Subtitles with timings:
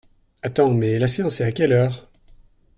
[0.41, 2.09] Attends mais la séance est à quelle heure?